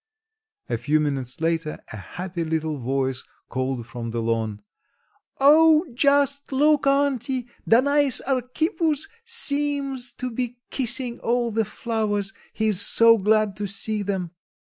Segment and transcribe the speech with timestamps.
[0.67, 4.63] A few minutes later a happy little voice called from the lawn,
[5.39, 13.15] "Oh, just look, auntie, Danais Archippus seems to be kissing all the flowers, he's so
[13.19, 14.31] glad to see them."